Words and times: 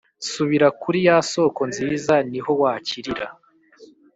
Subira 0.29 0.67
kuri 0.81 0.99
yasoko 1.07 1.61
nziza 1.71 2.13
niho 2.31 2.51
wakirira 2.61 3.25